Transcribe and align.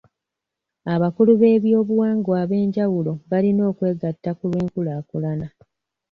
Abakulu 0.93 1.31
b'ebyobuwangwa 1.41 2.35
eb'enjawulo 2.43 3.13
balina 3.29 3.61
okwegatta 3.71 4.31
ku 4.37 4.43
lw'enkulaakulana. 4.51 5.47